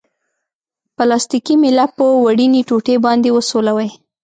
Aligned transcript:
پلاستیکي 0.97 1.55
میله 1.61 1.85
په 1.95 2.05
وړیني 2.25 2.61
ټوټې 2.69 2.95
باندې 3.05 3.29
وسولوئ. 3.35 3.89